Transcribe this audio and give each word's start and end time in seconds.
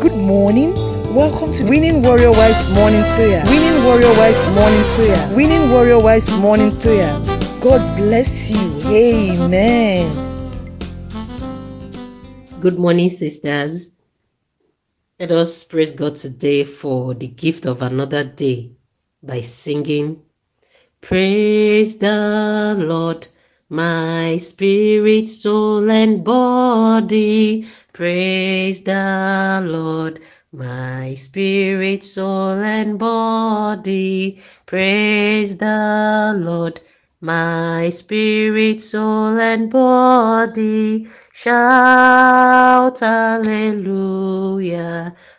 Good 0.00 0.16
morning. 0.16 0.74
Welcome 1.14 1.52
to 1.52 1.64
Winning 1.68 2.02
Warrior 2.02 2.30
Wives 2.30 2.70
Morning 2.72 3.02
Prayer. 3.14 3.44
Winning 3.44 3.84
Warrior 3.84 4.14
Wives 4.16 4.46
Morning 4.46 4.84
Prayer. 4.94 5.36
Winning 5.36 5.70
Warrior 5.70 5.98
Wives 6.00 6.30
Morning 6.38 6.78
Prayer. 6.80 7.12
God 7.60 7.96
bless 7.98 8.50
you. 8.50 8.80
Amen. 8.88 10.30
Good 12.60 12.78
morning, 12.78 13.10
sisters. 13.10 13.94
Let 15.18 15.32
us 15.32 15.64
praise 15.64 15.92
God 15.92 16.16
today 16.16 16.64
for 16.64 17.12
the 17.12 17.28
gift 17.28 17.66
of 17.66 17.82
another 17.82 18.24
day 18.24 18.72
by 19.22 19.42
singing, 19.42 20.22
Praise 21.02 21.98
the 21.98 22.74
Lord, 22.78 23.28
my 23.68 24.38
spirit, 24.38 25.28
soul, 25.28 25.90
and 25.90 26.24
body. 26.24 27.68
Praise 27.92 28.82
the 28.84 29.60
Lord, 29.64 30.20
my 30.52 31.14
spirit, 31.14 32.04
soul, 32.04 32.60
and 32.60 32.98
body. 32.98 34.40
Praise 34.66 35.58
the 35.58 36.34
Lord, 36.38 36.80
my 37.20 37.90
spirit, 37.90 38.80
soul, 38.80 39.38
and 39.40 39.70
body. 39.70 41.08
Shout 41.32 43.00
hallelujah, 43.00 43.56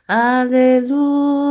hallelujah. 0.09 1.41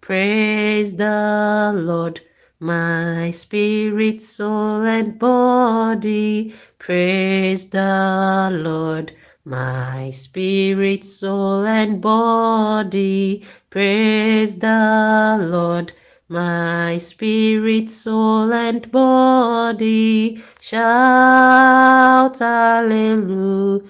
Praise 0.00 0.96
the 0.96 1.72
Lord, 1.76 2.20
my 2.58 3.30
spirit, 3.32 4.22
soul, 4.22 4.82
and 4.82 5.18
body. 5.18 6.54
Praise 6.78 7.68
the 7.70 8.50
Lord, 8.52 9.12
my 9.50 10.10
spirit, 10.10 11.04
soul, 11.04 11.66
and 11.66 12.00
body. 12.00 13.44
Praise 13.68 14.60
the 14.60 15.38
Lord, 15.50 15.92
my 16.28 16.98
spirit, 16.98 17.90
soul, 17.90 18.52
and 18.52 18.88
body. 18.92 20.40
Shout 20.60 22.38
hallelujah, 22.38 23.82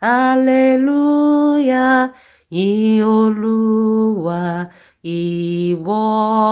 hallelujah. 0.00 1.34
Yìn 2.52 3.02
Olúwa, 3.02 4.42
ìwọ 5.02 6.00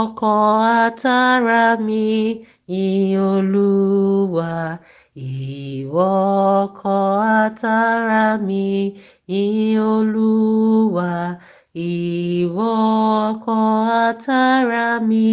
ọkàn 0.02 0.50
àtàrà 0.82 1.64
mi. 1.86 2.08
Yìn 2.66 3.18
Olúwa, 3.32 4.50
ìwọ 5.16 6.08
ọkàn 6.62 7.20
àtàrà 7.44 8.24
mi. 8.46 8.66
Yìn 9.28 9.78
Olúwa, 9.92 11.10
ìwọ 11.74 12.68
ọkàn 13.28 13.88
àtàrà 14.06 14.86
mi. 15.08 15.28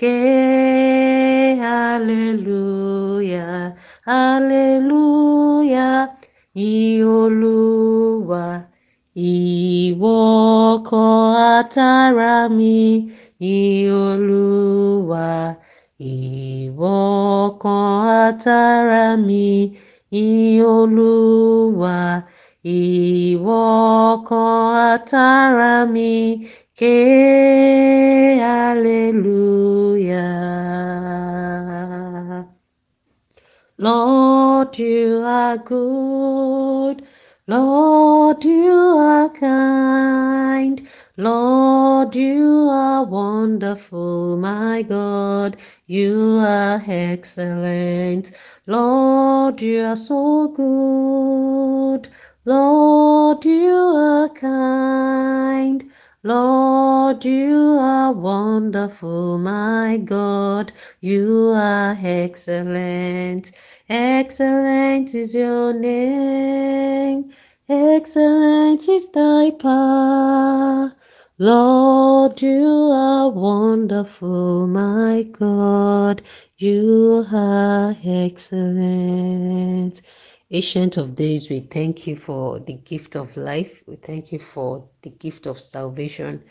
Ké 0.00 0.16
hallelujah, 1.62 3.62
hallelujah. 4.08 6.00
Yìn 6.54 7.02
Olúwa, 7.20 8.44
ìwọ 9.16 10.14
ọkàn 10.70 11.34
àtàrà 11.56 12.34
mi. 12.56 12.76
Yìn 13.40 13.90
Olúwa, 13.90 14.47
àtàrà 18.38 19.04
mi. 19.26 19.48
Ìwọ 22.78 23.56
àtàrà 24.90 25.74
mi. 25.94 26.14
Ké. 26.78 26.96
Lord, 33.80 34.76
you 34.76 35.22
are 35.24 35.56
good. 35.56 37.06
Lord, 37.46 38.44
you 38.44 38.98
are 38.98 39.28
kind. 39.28 40.86
Lord, 41.16 42.16
you 42.16 42.68
are 42.70 43.04
wonderful, 43.04 44.36
my 44.36 44.82
God. 44.82 45.56
You 45.90 46.40
are 46.42 46.82
excellent. 46.86 48.32
Lord, 48.66 49.62
you 49.62 49.84
are 49.84 49.96
so 49.96 50.48
good. 50.48 52.10
Lord, 52.44 53.42
you 53.46 53.74
are 53.74 54.28
kind. 54.28 55.90
Lord, 56.22 57.24
you 57.24 57.78
are 57.80 58.12
wonderful, 58.12 59.38
my 59.38 59.96
God. 60.04 60.72
You 61.00 61.52
are 61.56 61.96
excellent. 61.98 63.52
Excellent 63.88 65.14
is 65.14 65.34
your 65.34 65.72
name. 65.72 67.32
Excellent 67.66 68.86
is 68.86 69.08
thy 69.08 69.52
power. 69.52 70.92
Lord, 71.40 72.42
you 72.42 72.90
are 72.92 73.28
wonderful, 73.28 74.66
my 74.66 75.22
God. 75.22 76.20
You 76.56 77.24
are 77.32 77.94
excellent. 78.04 80.02
Ancient 80.50 80.96
of 80.96 81.14
days, 81.14 81.48
we 81.48 81.60
thank 81.60 82.08
you 82.08 82.16
for 82.16 82.58
the 82.58 82.72
gift 82.72 83.14
of 83.14 83.36
life. 83.36 83.84
We 83.86 83.94
thank 83.94 84.32
you 84.32 84.40
for 84.40 84.88
the 85.02 85.10
gift 85.10 85.46
of 85.46 85.60
salvation. 85.60 86.42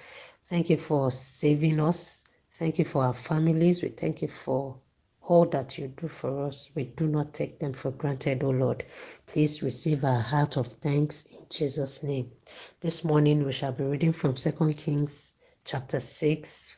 Thank 0.49 0.69
you 0.69 0.77
for 0.77 1.11
saving 1.11 1.81
us. 1.81 2.23
Thank 2.57 2.79
you 2.79 2.85
for 2.85 3.03
our 3.03 3.13
families. 3.13 3.83
We 3.83 3.89
thank 3.89 4.21
you 4.21 4.29
for 4.29 4.79
all 5.27 5.45
that 5.45 5.77
you 5.77 5.89
do 5.89 6.07
for 6.07 6.45
us. 6.45 6.69
We 6.73 6.85
do 6.85 7.05
not 7.05 7.33
take 7.33 7.59
them 7.59 7.73
for 7.73 7.91
granted, 7.91 8.43
O 8.43 8.49
Lord. 8.49 8.85
Please 9.27 9.61
receive 9.61 10.05
our 10.05 10.21
heart 10.21 10.55
of 10.55 10.67
thanks 10.67 11.25
in 11.25 11.45
Jesus' 11.49 12.01
name. 12.01 12.31
This 12.79 13.03
morning 13.03 13.45
we 13.45 13.51
shall 13.51 13.73
be 13.73 13.83
reading 13.83 14.13
from 14.13 14.35
2 14.35 14.73
Kings 14.73 15.33
chapter 15.65 15.99
6, 15.99 16.77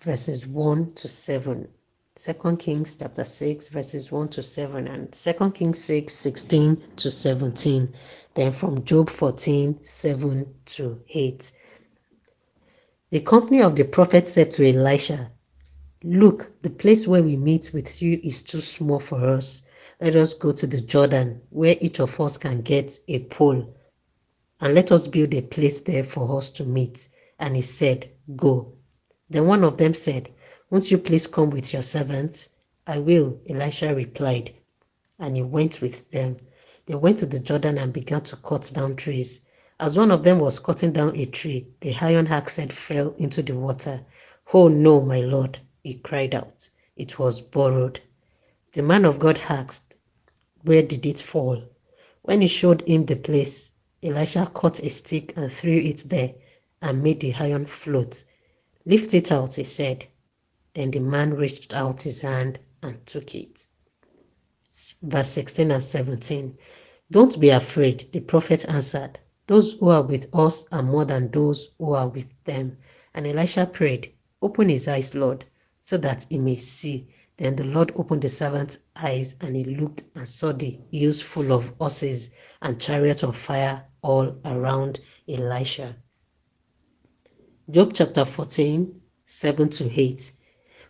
verses 0.00 0.46
1 0.46 0.94
to 0.94 1.08
7. 1.08 1.68
2 2.16 2.56
Kings 2.56 2.96
chapter 2.96 3.24
6, 3.24 3.68
verses 3.68 4.10
1 4.10 4.28
to 4.28 4.42
7, 4.42 4.88
and 4.88 5.12
2 5.12 5.50
Kings 5.50 5.84
6, 5.84 6.12
16 6.12 6.82
to 6.96 7.10
17. 7.10 7.94
Then 8.34 8.52
from 8.52 8.84
Job 8.84 9.10
14, 9.10 9.84
7 9.84 10.54
to 10.66 11.02
8. 11.06 11.52
The 13.10 13.20
company 13.20 13.60
of 13.60 13.76
the 13.76 13.84
prophet 13.84 14.26
said 14.26 14.52
to 14.52 14.66
Elisha, 14.66 15.32
Look, 16.02 16.62
the 16.62 16.70
place 16.70 17.06
where 17.06 17.22
we 17.22 17.36
meet 17.36 17.74
with 17.74 18.00
you 18.00 18.18
is 18.22 18.42
too 18.42 18.62
small 18.62 19.00
for 19.00 19.18
us. 19.36 19.60
Let 20.00 20.16
us 20.16 20.32
go 20.32 20.50
to 20.50 20.66
the 20.66 20.80
Jordan, 20.80 21.42
where 21.50 21.76
each 21.78 22.00
of 22.00 22.18
us 22.18 22.38
can 22.38 22.62
get 22.62 22.98
a 23.06 23.18
pole, 23.18 23.74
and 24.62 24.74
let 24.74 24.92
us 24.92 25.08
build 25.08 25.34
a 25.34 25.42
place 25.42 25.82
there 25.82 26.04
for 26.04 26.38
us 26.38 26.52
to 26.52 26.64
meet. 26.64 27.06
And 27.38 27.54
he 27.54 27.60
said, 27.60 28.08
Go. 28.34 28.72
Then 29.28 29.46
one 29.46 29.62
of 29.62 29.76
them 29.76 29.92
said, 29.92 30.30
Won't 30.70 30.90
you 30.90 30.96
please 30.96 31.26
come 31.26 31.50
with 31.50 31.70
your 31.74 31.82
servants? 31.82 32.48
I 32.86 33.00
will, 33.00 33.38
Elisha 33.46 33.94
replied. 33.94 34.54
And 35.18 35.36
he 35.36 35.42
went 35.42 35.82
with 35.82 36.10
them. 36.10 36.38
They 36.86 36.94
went 36.94 37.18
to 37.18 37.26
the 37.26 37.40
Jordan 37.40 37.76
and 37.76 37.92
began 37.92 38.22
to 38.22 38.36
cut 38.36 38.70
down 38.74 38.96
trees. 38.96 39.42
As 39.78 39.98
one 39.98 40.12
of 40.12 40.22
them 40.22 40.38
was 40.38 40.60
cutting 40.60 40.92
down 40.92 41.14
a 41.14 41.26
tree, 41.26 41.66
the 41.80 41.94
iron 42.00 42.26
axe 42.28 42.56
head 42.56 42.72
fell 42.72 43.14
into 43.18 43.42
the 43.42 43.54
water. 43.54 44.00
Oh 44.54 44.68
no, 44.68 45.02
my 45.02 45.20
lord, 45.20 45.58
he 45.82 45.94
cried 45.94 46.34
out. 46.34 46.68
It 46.96 47.18
was 47.18 47.40
borrowed. 47.40 48.00
The 48.72 48.82
man 48.82 49.04
of 49.04 49.18
God 49.18 49.38
asked, 49.48 49.96
Where 50.62 50.82
did 50.82 51.06
it 51.06 51.20
fall? 51.20 51.62
When 52.22 52.42
he 52.42 52.46
showed 52.46 52.82
him 52.82 53.06
the 53.06 53.16
place, 53.16 53.70
Elisha 54.02 54.46
caught 54.52 54.80
a 54.80 54.90
stick 54.90 55.32
and 55.36 55.50
threw 55.50 55.78
it 55.78 56.04
there 56.06 56.34
and 56.82 57.02
made 57.02 57.20
the 57.20 57.34
iron 57.34 57.66
float. 57.66 58.24
Lift 58.84 59.14
it 59.14 59.32
out, 59.32 59.54
he 59.54 59.64
said. 59.64 60.06
Then 60.74 60.90
the 60.90 61.00
man 61.00 61.34
reached 61.34 61.74
out 61.74 62.02
his 62.02 62.20
hand 62.20 62.58
and 62.82 63.04
took 63.06 63.34
it. 63.34 63.66
Verse 65.02 65.28
16 65.28 65.70
and 65.70 65.82
17. 65.82 66.58
Don't 67.10 67.40
be 67.40 67.50
afraid, 67.50 68.08
the 68.12 68.20
prophet 68.20 68.68
answered. 68.68 69.18
Those 69.46 69.72
who 69.72 69.88
are 69.88 70.02
with 70.02 70.34
us 70.34 70.64
are 70.70 70.82
more 70.82 71.04
than 71.04 71.30
those 71.30 71.70
who 71.76 71.92
are 71.94 72.08
with 72.08 72.32
them. 72.44 72.78
And 73.12 73.26
Elisha 73.26 73.66
prayed, 73.66 74.12
Open 74.40 74.68
his 74.68 74.86
eyes, 74.86 75.14
Lord, 75.14 75.44
so 75.90 75.96
that 75.96 76.24
he 76.30 76.38
may 76.38 76.54
see. 76.54 77.08
Then 77.36 77.56
the 77.56 77.64
Lord 77.64 77.90
opened 77.96 78.22
the 78.22 78.28
servant's 78.28 78.78
eyes, 78.94 79.34
and 79.40 79.56
he 79.56 79.64
looked 79.64 80.04
and 80.14 80.28
saw 80.28 80.52
the 80.52 80.78
hills 80.92 81.20
full 81.20 81.52
of 81.52 81.72
horses 81.78 82.30
and 82.62 82.80
chariots 82.80 83.24
of 83.24 83.36
fire 83.36 83.86
all 84.00 84.36
around 84.44 85.00
Elisha. 85.28 85.96
Job 87.68 87.90
chapter 87.92 88.24
14, 88.24 89.00
7 89.24 89.68
to 89.68 90.00
8. 90.00 90.32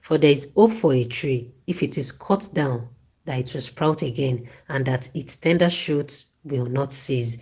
For 0.03 0.19
there 0.19 0.33
is 0.33 0.53
hope 0.55 0.73
for 0.73 0.93
a 0.93 1.05
tree, 1.05 1.51
if 1.67 1.83
it 1.83 1.97
is 1.97 2.13
cut 2.13 2.51
down, 2.53 2.91
that 3.25 3.39
it 3.39 3.55
will 3.55 3.63
sprout 3.63 4.03
again, 4.03 4.51
and 4.69 4.85
that 4.85 5.09
its 5.15 5.37
tender 5.37 5.71
shoots 5.71 6.27
will 6.45 6.67
not 6.67 6.93
cease. 6.93 7.39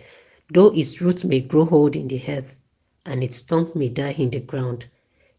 Though 0.49 0.73
its 0.73 1.01
roots 1.01 1.25
may 1.25 1.41
grow 1.41 1.67
old 1.69 1.97
in 1.97 2.07
the 2.07 2.23
earth, 2.25 2.55
and 3.05 3.21
its 3.21 3.35
stump 3.35 3.75
may 3.75 3.89
die 3.89 4.15
in 4.17 4.29
the 4.29 4.39
ground, 4.39 4.85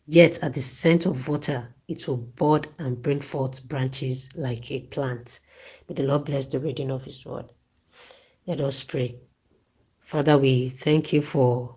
yet 0.07 0.43
at 0.43 0.53
the 0.53 0.61
scent 0.61 1.07
of 1.07 1.27
water 1.27 1.75
it 1.91 2.07
will 2.07 2.17
bud 2.17 2.69
and 2.79 3.03
bring 3.03 3.21
forth 3.21 3.69
branches 3.69 4.31
like 4.37 4.71
a 4.71 4.81
plant. 4.81 5.41
May 5.89 5.97
the 5.97 6.05
Lord 6.05 6.25
bless 6.25 6.47
the 6.47 6.61
reading 6.61 6.91
of 6.93 7.05
His 7.05 7.27
word. 7.27 7.51
Let 8.47 8.61
us 8.61 8.85
pray. 8.85 9.17
Father, 9.99 10.39
we 10.39 10.69
thank 10.69 11.13
you 11.13 11.21
for 11.21 11.75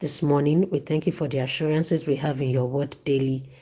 this 0.00 0.20
morning. 0.20 0.68
We 0.68 0.80
thank 0.80 1.06
you 1.06 1.12
for 1.12 1.28
the 1.28 1.38
assurances 1.38 2.06
we 2.06 2.16
have 2.16 2.42
in 2.42 2.50
your 2.50 2.66
word 2.66 2.96
daily. 3.04 3.52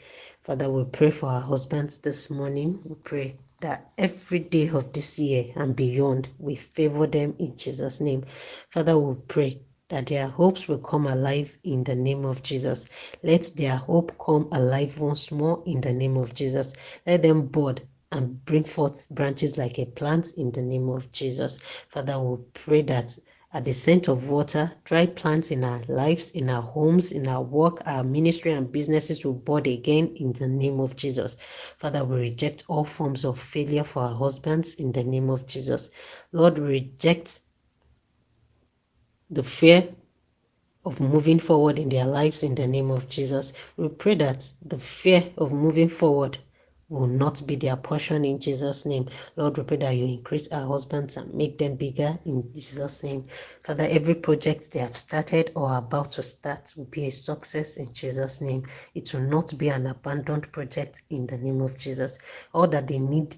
Father, 0.43 0.71
we 0.71 0.85
pray 0.85 1.11
for 1.11 1.27
our 1.27 1.41
husbands 1.41 1.99
this 1.99 2.31
morning. 2.31 2.81
We 2.85 2.95
pray 2.95 3.37
that 3.61 3.93
every 3.99 4.39
day 4.39 4.69
of 4.69 4.93
this 4.95 5.19
year 5.19 5.53
and 5.55 5.77
beyond, 5.77 6.29
we 6.39 6.57
favor 6.57 7.07
them 7.07 7.37
in 7.39 7.59
Jesus' 7.59 8.01
name. 8.01 8.25
Father, 8.71 8.99
we 8.99 9.15
pray 9.29 9.61
that 9.89 10.07
their 10.07 10.29
hopes 10.29 10.67
will 10.67 10.79
come 10.79 11.07
alive 11.07 11.57
in 11.63 11.85
the 11.85 11.95
name 11.95 12.25
of 12.25 12.43
Jesus. 12.43 12.87
Let 13.23 13.53
their 13.57 13.77
hope 13.77 14.19
come 14.19 14.49
alive 14.53 14.99
once 14.99 15.31
more 15.31 15.63
in 15.67 15.81
the 15.81 15.93
name 15.93 16.17
of 16.17 16.35
Jesus. 16.35 16.73
Let 17.07 17.23
them 17.23 17.47
bud 17.47 17.83
and 18.11 18.45
bring 18.45 18.65
forth 18.65 19.09
branches 19.11 19.59
like 19.59 19.79
a 19.79 19.85
plant 19.85 20.35
in 20.37 20.53
the 20.53 20.63
name 20.63 20.89
of 20.89 21.11
Jesus. 21.13 21.59
Father, 21.89 22.19
we 22.19 22.39
pray 22.55 22.83
that 22.83 23.19
at 23.53 23.65
the 23.65 23.73
scent 23.73 24.09
of 24.09 24.29
water, 24.29 24.73
dry 24.85 25.07
plants 25.07 25.53
in 25.53 25.63
our 25.63 25.81
lives, 25.87 26.31
in 26.31 26.51
our 26.51 26.63
homes, 26.63 27.13
in 27.13 27.29
our 27.29 27.43
work, 27.43 27.83
our 27.87 28.03
ministry 28.03 28.53
and 28.53 28.73
businesses 28.73 29.25
will 29.25 29.33
bud 29.33 29.69
again 29.69 30.17
in 30.17 30.33
the 30.33 30.49
name 30.49 30.81
of 30.81 30.97
Jesus. 30.97 31.37
Father, 31.79 32.05
we 32.05 32.17
reject 32.17 32.65
all 32.67 32.85
forms 32.85 33.25
of 33.25 33.39
failure 33.39 33.85
for 33.85 34.03
our 34.03 34.15
husbands 34.17 34.75
in 34.75 34.91
the 34.91 35.05
name 35.05 35.31
of 35.31 35.47
Jesus. 35.47 35.91
Lord, 36.33 36.59
we 36.59 36.67
reject 36.67 37.41
the 39.35 39.43
fear 39.43 39.89
of 40.85 41.01
moving 41.01 41.39
forward 41.39 41.79
in 41.79 41.89
their 41.89 42.05
lives 42.07 42.43
in 42.43 42.55
the 42.55 42.67
name 42.67 42.91
of 42.91 43.09
Jesus. 43.09 43.53
We 43.77 43.89
pray 43.89 44.15
that 44.17 44.51
the 44.65 44.79
fear 44.79 45.25
of 45.39 45.53
moving 45.53 45.89
forward 45.89 46.39
will 46.89 47.07
not 47.07 47.45
be 47.47 47.57
their 47.57 47.77
portion 47.77 48.25
in 48.25 48.39
Jesus' 48.39 48.85
name. 48.85 49.09
Lord, 49.37 49.57
we 49.57 49.65
pray 49.65 49.79
that 49.79 49.97
you 49.97 50.05
increase 50.05 50.53
our 50.53 50.69
husbands 50.69 51.17
and 51.17 51.33
make 51.35 51.57
them 51.59 51.77
bigger 51.77 52.19
in 52.27 52.53
Jesus' 52.53 53.03
name. 53.03 53.27
Father, 53.65 53.89
every 53.91 54.15
project 54.15 54.71
they 54.71 54.81
have 54.81 54.97
started 54.97 55.51
or 55.57 55.77
about 55.77 56.13
to 56.13 56.23
start 56.23 56.73
will 56.77 56.85
be 56.85 57.07
a 57.07 57.11
success 57.11 57.79
in 57.79 57.93
Jesus' 57.95 58.41
name. 58.41 58.65
It 58.95 59.13
will 59.15 59.23
not 59.23 59.57
be 59.57 59.69
an 59.71 59.87
abandoned 59.87 60.53
project 60.53 61.03
in 61.11 61.27
the 61.27 61.39
name 61.39 61.63
of 61.63 61.79
Jesus. 61.79 62.19
All 62.53 62.69
that 62.69 62.87
they 62.87 62.99
need 62.99 63.37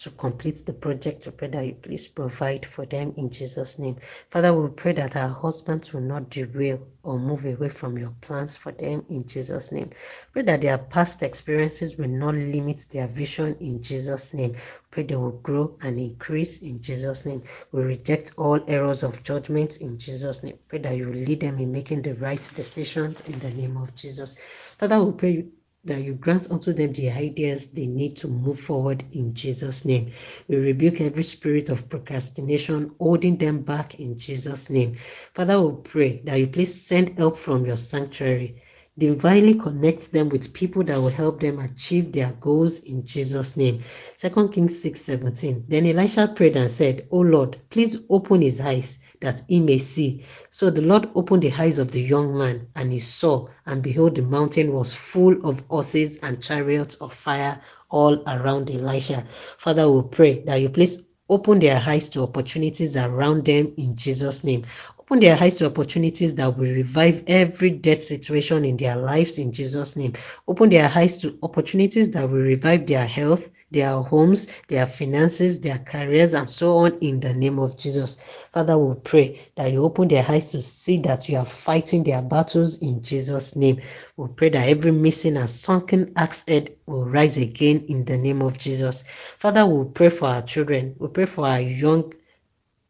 to 0.00 0.10
complete 0.10 0.62
the 0.64 0.72
project. 0.72 1.26
We 1.26 1.32
pray 1.32 1.48
that 1.48 1.66
you 1.66 1.74
please 1.74 2.08
provide 2.08 2.64
for 2.64 2.86
them 2.86 3.12
in 3.18 3.30
Jesus' 3.30 3.78
name. 3.78 3.96
Father, 4.30 4.52
we 4.54 4.68
pray 4.70 4.92
that 4.94 5.14
our 5.14 5.28
husbands 5.28 5.92
will 5.92 6.00
not 6.00 6.30
derail 6.30 6.80
or 7.02 7.18
move 7.18 7.44
away 7.44 7.68
from 7.68 7.98
your 7.98 8.14
plans 8.22 8.56
for 8.56 8.72
them 8.72 9.04
in 9.10 9.26
Jesus' 9.26 9.72
name. 9.72 9.90
Pray 10.32 10.42
that 10.42 10.62
their 10.62 10.78
past 10.78 11.22
experiences 11.22 11.98
will 11.98 12.08
not 12.08 12.34
limit 12.34 12.86
their 12.90 13.08
vision 13.08 13.56
in 13.60 13.82
Jesus' 13.82 14.32
name. 14.32 14.56
Pray 14.90 15.02
they 15.02 15.16
will 15.16 15.32
grow 15.32 15.76
and 15.82 15.98
increase 15.98 16.62
in 16.62 16.80
Jesus' 16.80 17.26
name. 17.26 17.42
We 17.70 17.82
reject 17.82 18.32
all 18.38 18.58
errors 18.68 19.02
of 19.02 19.22
judgment 19.22 19.76
in 19.78 19.98
Jesus' 19.98 20.42
name. 20.42 20.58
Pray 20.68 20.78
that 20.78 20.96
you 20.96 21.12
lead 21.12 21.40
them 21.40 21.58
in 21.58 21.72
making 21.72 22.02
the 22.02 22.14
right 22.14 22.52
decisions 22.56 23.20
in 23.28 23.38
the 23.38 23.50
name 23.50 23.76
of 23.76 23.94
Jesus. 23.94 24.36
Father, 24.78 25.02
we 25.02 25.12
pray 25.12 25.44
that 25.84 26.02
you 26.02 26.14
grant 26.14 26.50
unto 26.50 26.72
them 26.72 26.92
the 26.92 27.10
ideas 27.10 27.68
they 27.68 27.86
need 27.86 28.16
to 28.18 28.28
move 28.28 28.60
forward 28.60 29.04
in 29.12 29.34
Jesus' 29.34 29.84
name. 29.84 30.12
We 30.48 30.56
rebuke 30.56 31.00
every 31.00 31.24
spirit 31.24 31.70
of 31.70 31.88
procrastination 31.88 32.94
holding 32.98 33.38
them 33.38 33.62
back 33.62 33.98
in 33.98 34.18
Jesus' 34.18 34.68
name. 34.70 34.96
Father, 35.34 35.60
we 35.60 35.82
pray 35.82 36.22
that 36.24 36.38
you 36.38 36.48
please 36.48 36.82
send 36.86 37.18
help 37.18 37.38
from 37.38 37.64
your 37.66 37.78
sanctuary. 37.78 38.62
Divinely 39.00 39.54
connect 39.54 40.12
them 40.12 40.28
with 40.28 40.52
people 40.52 40.84
that 40.84 40.98
will 41.00 41.08
help 41.08 41.40
them 41.40 41.58
achieve 41.58 42.12
their 42.12 42.32
goals 42.32 42.80
in 42.80 43.06
Jesus' 43.06 43.56
name. 43.56 43.82
2 44.18 44.50
Kings 44.50 44.78
6 44.82 45.00
17. 45.00 45.64
Then 45.68 45.86
Elisha 45.86 46.28
prayed 46.28 46.54
and 46.56 46.70
said, 46.70 47.08
O 47.10 47.20
Lord, 47.20 47.58
please 47.70 47.96
open 48.10 48.42
his 48.42 48.60
eyes 48.60 48.98
that 49.20 49.42
he 49.48 49.58
may 49.58 49.78
see. 49.78 50.26
So 50.50 50.68
the 50.68 50.82
Lord 50.82 51.08
opened 51.14 51.44
the 51.44 51.52
eyes 51.52 51.78
of 51.78 51.92
the 51.92 52.02
young 52.02 52.36
man, 52.36 52.68
and 52.76 52.92
he 52.92 53.00
saw, 53.00 53.48
and 53.64 53.82
behold, 53.82 54.16
the 54.16 54.22
mountain 54.22 54.70
was 54.70 54.92
full 54.92 55.48
of 55.48 55.62
horses 55.70 56.18
and 56.18 56.42
chariots 56.42 56.96
of 56.96 57.14
fire 57.14 57.58
all 57.88 58.22
around 58.28 58.70
Elisha. 58.70 59.24
Father, 59.56 59.90
we 59.90 60.02
pray 60.10 60.42
that 60.44 60.60
you 60.60 60.68
please 60.68 61.02
open 61.30 61.60
their 61.60 61.82
eyes 61.86 62.08
to 62.10 62.22
opportunities 62.22 62.96
around 62.96 63.46
them 63.46 63.72
in 63.76 63.96
Jesus' 63.96 64.44
name. 64.44 64.66
Open 64.98 65.20
their 65.20 65.40
eyes 65.40 65.58
to 65.58 65.66
opportunities 65.66 66.34
that 66.34 66.56
will 66.58 66.72
revive 66.72 67.24
every 67.28 67.70
dead 67.70 68.02
situation 68.02 68.64
in 68.64 68.76
their 68.76 68.96
lives 68.96 69.38
in 69.38 69.52
Jesus' 69.52 69.96
name. 69.96 70.14
Open 70.46 70.68
their 70.70 70.90
eyes 70.94 71.22
to 71.22 71.38
opportunities 71.42 72.10
that 72.10 72.28
will 72.28 72.40
revive 72.40 72.86
their 72.86 73.06
health, 73.06 73.50
their 73.70 74.00
homes, 74.00 74.48
their 74.68 74.86
finances, 74.86 75.60
their 75.60 75.78
careers, 75.78 76.34
and 76.34 76.50
so 76.50 76.78
on 76.78 76.98
in 77.00 77.20
the 77.20 77.32
name 77.34 77.58
of 77.58 77.76
Jesus. 77.76 78.16
Father, 78.52 78.76
we 78.76 78.94
pray 78.96 79.40
that 79.56 79.72
you 79.72 79.84
open 79.84 80.08
their 80.08 80.24
eyes 80.28 80.50
to 80.52 80.62
see 80.62 80.98
that 81.00 81.28
you 81.28 81.38
are 81.38 81.44
fighting 81.44 82.02
their 82.04 82.22
battles 82.22 82.78
in 82.78 83.02
Jesus' 83.02 83.54
name. 83.54 83.80
We 84.16 84.28
pray 84.28 84.48
that 84.50 84.68
every 84.68 84.92
missing 84.92 85.36
and 85.36 85.48
sunken 85.48 86.12
axe 86.16 86.44
head 86.46 86.76
will 86.86 87.04
rise 87.04 87.36
again 87.38 87.86
in 87.88 88.04
the 88.04 88.18
name 88.18 88.42
of 88.42 88.58
Jesus. 88.58 89.04
Father, 89.38 89.64
we 89.66 89.88
pray 89.92 90.10
for 90.10 90.28
our 90.28 90.42
children. 90.42 90.96
We 90.98 91.08
pray 91.08 91.26
for 91.26 91.46
our 91.46 91.60
young 91.60 92.12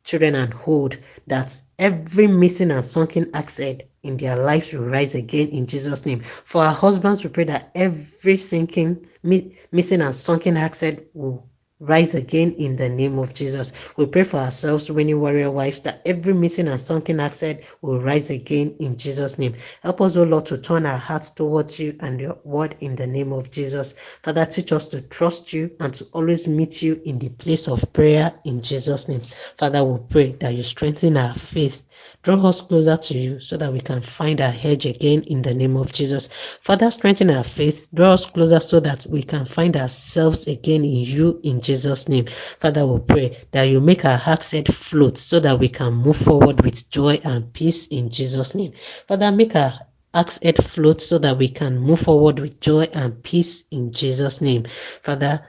children 0.05 0.35
and 0.35 0.53
hold 0.55 0.97
that 1.27 1.61
every 1.79 2.27
missing 2.27 2.71
and 2.71 2.85
sunken 2.85 3.33
head 3.33 3.89
in 4.03 4.17
their 4.17 4.37
lives 4.37 4.73
will 4.73 4.85
rise 4.87 5.15
again 5.15 5.49
in 5.49 5.67
Jesus' 5.67 6.07
name. 6.07 6.23
For 6.45 6.63
our 6.65 6.75
husbands, 6.75 7.23
we 7.23 7.31
pray 7.31 7.45
that 7.45 7.71
every 7.75 8.39
sinking, 8.39 9.07
mi- 9.23 9.57
missing 9.73 10.03
and 10.03 10.15
sunken 10.15 10.57
head 10.57 11.07
will 11.15 11.50
rise 11.81 12.15
again 12.15 12.53
in 12.53 12.77
the 12.77 12.89
name 12.89 13.19
of 13.19 13.35
Jesus. 13.35 13.73
We 13.97 14.07
pray 14.07 14.25
for 14.25 14.37
ourselves, 14.37 14.91
winning 14.91 15.19
warrior 15.19 15.51
wives, 15.51 15.81
that 15.83 16.03
every 16.05 16.35
missing 16.35 16.69
and 16.69 16.81
sunken 16.81 17.19
head 17.19 17.65
will 17.81 18.01
rise 18.01 18.31
again 18.31 18.77
in 18.79 18.99
Jesus' 18.99 19.39
name. 19.39 19.55
Help 19.83 20.03
us, 20.03 20.17
O 20.17 20.23
Lord, 20.23 20.47
to 20.47 20.59
turn 20.59 20.85
our 20.85 20.99
hearts 20.99 21.31
towards 21.31 21.81
you 21.81 21.97
and 22.01 22.21
your 22.21 22.39
word 22.45 22.77
in 22.81 22.97
the 22.97 23.07
name 23.07 23.33
of 23.33 23.51
Jesus. 23.51 23.95
Father, 24.23 24.45
teach 24.45 24.73
us 24.73 24.89
to 24.91 25.01
trust 25.01 25.53
you 25.53 25.71
and 25.81 25.95
to 25.95 26.05
always 26.13 26.47
meet 26.47 26.83
you 26.83 27.01
in 27.05 27.19
the 27.19 27.31
place 27.31 27.67
of 27.67 27.93
prayer 27.93 28.33
in 28.45 28.61
Jesus' 28.63 29.09
name. 29.09 29.23
Father, 29.57 29.83
we 29.83 29.99
pray 30.09 30.33
that 30.33 30.55
you 30.55 30.63
strengthen 30.63 31.17
our 31.17 31.35
faith 31.35 31.83
Draw 32.23 32.47
us 32.47 32.61
closer 32.61 32.97
to 32.97 33.19
you 33.19 33.41
so 33.41 33.57
that 33.57 33.73
we 33.73 33.81
can 33.81 34.03
find 34.03 34.41
our 34.41 34.51
hedge 34.51 34.87
again 34.87 35.23
in 35.23 35.43
the 35.43 35.55
name 35.55 35.77
of 35.77 35.93
Jesus. 35.93 36.29
Father, 36.61 36.91
strengthen 36.91 37.31
our 37.31 37.45
faith. 37.45 37.89
Draw 37.95 38.13
us 38.13 38.27
closer 38.27 38.61
so 38.61 38.81
that 38.81 39.07
we 39.09 39.23
can 39.23 39.47
find 39.47 39.77
ourselves 39.77 40.47
again 40.47 40.85
in 40.85 41.03
you 41.05 41.41
in 41.43 41.61
Jesus' 41.61 42.09
name. 42.09 42.27
Father, 42.27 42.87
we 42.87 43.01
pray 43.01 43.47
that 43.53 43.65
you 43.65 43.81
make 43.81 44.05
our 44.05 44.19
hearts 44.19 44.51
head 44.51 44.73
float 44.73 45.17
so 45.17 45.41
that 45.41 45.59
we 45.59 45.69
can 45.69 45.95
move 45.95 46.17
forward 46.17 46.63
with 46.65 46.91
joy 46.91 47.21
and 47.25 47.53
peace 47.53 47.87
in 47.87 48.11
Jesus' 48.11 48.55
name. 48.55 48.73
Father, 49.07 49.33
make 49.33 49.57
our 49.57 49.81
axe 50.13 50.41
head 50.43 50.63
float 50.63 51.01
so 51.01 51.19
that 51.19 51.39
we 51.39 51.49
can 51.49 51.79
move 51.79 52.01
forward 52.01 52.39
with 52.41 52.61
joy 52.61 52.89
and 52.93 53.23
peace 53.23 53.65
in 53.71 53.93
Jesus' 53.93 54.41
name. 54.41 54.65
Father, 55.03 55.47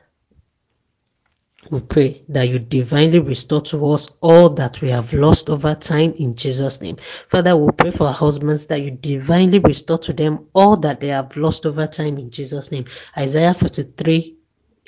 we 1.72 1.80
pray 1.80 2.22
that 2.28 2.50
you 2.50 2.60
divinely 2.60 3.20
restore 3.20 3.62
to 3.62 3.88
us 3.92 4.10
all 4.20 4.50
that 4.50 4.82
we 4.82 4.90
have 4.90 5.14
lost 5.14 5.50
over 5.50 5.74
time 5.74 6.14
in 6.18 6.36
Jesus' 6.36 6.82
name. 6.82 6.98
Father, 6.98 7.56
we 7.56 7.72
pray 7.72 7.92
for 7.92 8.08
our 8.08 8.14
husbands 8.14 8.66
that 8.68 8.82
you 8.82 8.92
divinely 8.92 9.60
restore 9.60 9.98
to 10.00 10.12
them 10.12 10.48
all 10.54 10.76
that 10.76 11.00
they 11.00 11.08
have 11.08 11.38
lost 11.38 11.66
over 11.66 11.88
time 11.88 12.18
in 12.18 12.30
Jesus' 12.30 12.72
name. 12.72 12.86
Isaiah 13.18 13.54
43 13.54 14.38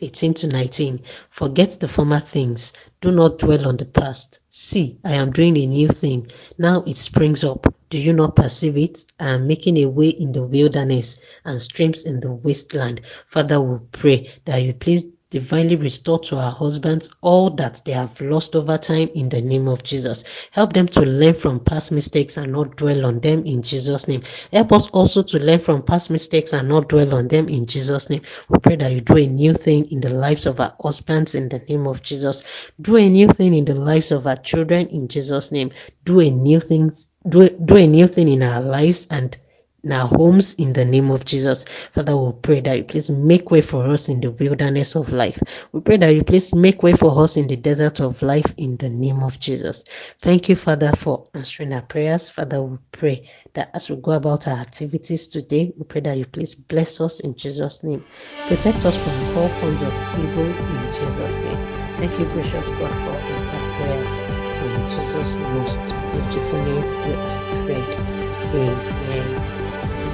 18 0.02 0.34
to 0.34 0.48
19. 0.48 1.04
Forget 1.30 1.80
the 1.80 1.88
former 1.88 2.20
things. 2.20 2.74
Do 3.00 3.12
not 3.12 3.40
dwell 3.40 3.68
on 3.68 3.78
the 3.78 3.86
past. 3.86 4.40
See, 4.50 5.00
I 5.06 5.13
am 5.13 5.32
doing 5.32 5.56
a 5.56 5.66
new 5.66 5.88
thing. 5.88 6.28
Now 6.58 6.84
it 6.86 6.98
springs 6.98 7.46
up. 7.46 7.74
Do 7.90 7.98
you 7.98 8.12
not 8.12 8.36
perceive 8.36 8.75
it? 8.75 9.06
I 9.20 9.30
am 9.30 9.48
making 9.48 9.78
a 9.78 9.86
way 9.86 10.10
in 10.10 10.34
the 10.34 10.44
wilderness 10.44 11.22
and 11.46 11.62
streams 11.62 12.04
in 12.04 12.20
the 12.20 12.32
wasteland. 12.32 13.02
Father, 13.28 13.62
we 13.62 13.80
pray 13.92 14.32
that 14.44 14.58
you 14.58 14.74
please 14.74 15.12
divinely 15.34 15.75
restore 15.75 16.20
to 16.20 16.38
our 16.38 16.52
husbands 16.52 17.10
all 17.22 17.50
that 17.50 17.82
they 17.86 17.92
have 17.92 18.22
lost 18.22 18.56
over 18.56 18.78
time 18.78 19.10
in 19.16 19.30
the 19.30 19.42
name 19.42 19.68
of 19.68 19.82
Jesus. 19.82 20.24
Help 20.52 20.74
them 20.74 20.86
to 20.86 21.02
learn 21.02 21.34
from 21.34 21.60
past 21.60 21.92
mistakes 21.92 22.38
and 22.38 22.52
not 22.52 22.75
dwell 22.75 23.04
on 23.04 23.20
them 23.20 23.44
in 23.44 23.63
Jesus' 23.63 24.08
name. 24.08 24.22
Help 24.52 24.72
us 24.72 24.92
also 24.92 25.24
to 25.24 25.40
learn 25.40 25.58
from 25.58 25.82
past 25.82 26.12
mistakes 26.12 26.54
and 26.54 26.70
not 26.70 26.88
dwell 26.88 27.16
on 27.16 27.28
them 27.30 27.50
in 27.50 27.66
Jesus' 27.66 28.12
name. 28.12 28.22
We 28.48 28.60
pray 28.60 28.75
that 28.75 28.92
you 28.92 29.02
do 29.02 29.18
a 29.18 29.25
new 29.25 29.56
thing 29.56 29.92
in 29.92 30.02
the 30.02 30.13
lives 30.13 30.46
of 30.46 30.60
our 30.60 30.75
husbands 30.80 31.34
in 31.34 31.50
the 31.50 31.58
name 31.58 31.88
of 31.88 32.04
Jesus. 32.04 32.44
Do 32.80 32.98
a 32.98 33.10
new 33.10 33.28
thing 33.28 33.56
in 33.56 33.66
the 33.66 33.74
lives 33.74 34.12
of 34.12 34.28
our 34.28 34.38
children 34.38 34.88
in 34.90 35.08
Jesus' 35.08 35.52
name. 35.52 35.72
Do 36.06 36.20
a 36.20 36.30
new 36.30 36.60
thing 36.60 36.92
do, 37.28 37.50
do 37.50 37.78
a 37.78 37.88
new 37.88 38.06
thing 38.08 38.28
in 38.28 38.44
our 38.44 38.62
lives 38.62 39.08
and 39.10 39.36
in 39.84 39.92
our 39.92 40.08
homes 40.08 40.54
in 40.54 40.72
the 40.74 40.86
name 40.86 41.12
of 41.12 41.25
Jesus. 41.25 41.66
Father, 41.92 42.16
we 42.16 42.32
pray 42.42 42.62
that 42.62 42.78
you 42.78 42.84
please 42.86 43.10
make 43.10 43.52
way 43.52 43.62
for 43.62 43.86
us 43.86 44.08
in 44.08 44.22
the 44.22 44.32
wilderness 44.32 44.96
of 44.96 45.12
life. 45.12 45.42
We 45.72 45.82
pray 45.82 45.98
that 45.98 46.10
you 46.16 46.24
please 46.24 46.56
make 46.56 46.82
way 46.84 46.94
for 46.94 47.22
us 47.22 47.36
in 47.36 47.48
the 47.48 47.58
desert 47.58 48.00
of 48.00 48.22
life 48.22 48.54
in 48.58 48.78
the 48.78 48.90
name 48.90 49.22
of 49.22 49.40
Jesus. 49.40 49.84
Thank 50.20 50.48
you, 50.48 50.56
Father, 50.56 50.94
for 50.94 51.28
answering 51.34 51.74
our 51.74 51.82
prayers. 51.82 52.30
Father, 52.30 52.62
we 52.62 52.78
pray 52.92 53.30
that 53.54 53.72
as 53.74 53.90
we 53.90 53.98
go 53.98 54.12
about 54.12 54.48
our 54.48 54.58
activities 54.58 55.28
today, 55.28 55.74
we 55.78 55.84
pray 55.84 56.02
that 56.02 56.18
you 56.18 56.25
please 56.25 56.56
bless 56.56 57.02
us 57.02 57.20
in 57.20 57.36
Jesus' 57.36 57.84
name. 57.84 58.04
Protect 58.48 58.86
us 58.86 58.96
from 58.96 59.38
all 59.38 59.50
forms 59.50 59.82
of 59.82 59.94
evil 60.18 60.46
in 60.46 60.94
Jesus' 60.94 61.38
name. 61.40 61.58
Thank 61.98 62.18
you, 62.20 62.25
gracious 62.28 62.68
God, 62.70 62.92
for 63.04 63.16
answered 63.34 63.60
prayers. 63.78 64.18
In 64.63 64.90
Jesus' 64.90 65.36
most 65.36 65.94
beautiful 66.13 66.63
name, 66.63 66.84
we 66.84 67.12
have 67.12 67.66
prayed. 67.66 68.24
Amen. 68.56 69.62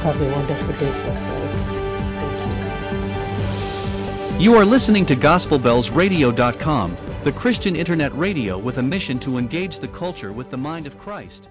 Have 0.01 0.21
a 0.21 0.31
wonderful 0.31 0.73
day, 0.73 0.91
sisters. 0.91 1.53
Thank 2.15 2.53
you. 2.53 2.59
You 4.39 4.55
are 4.55 4.63
listening 4.63 5.05
to 5.07 5.17
GospelBellsRadio.com, 5.17 6.97
the 7.25 7.31
Christian 7.33 7.75
internet 7.75 8.17
radio 8.17 8.57
with 8.57 8.77
a 8.77 8.81
mission 8.81 9.19
to 9.19 9.37
engage 9.37 9.79
the 9.79 9.89
culture 9.89 10.31
with 10.31 10.49
the 10.49 10.57
mind 10.57 10.87
of 10.87 10.97
Christ. 10.97 11.49